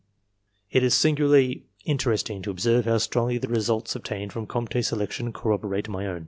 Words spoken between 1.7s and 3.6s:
interesting to observe how strongly the